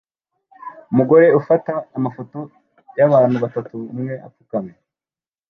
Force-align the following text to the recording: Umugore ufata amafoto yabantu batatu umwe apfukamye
Umugore 0.91 1.27
ufata 1.39 1.73
amafoto 1.97 2.39
yabantu 2.97 3.35
batatu 3.43 3.75
umwe 3.93 4.13
apfukamye 4.27 4.75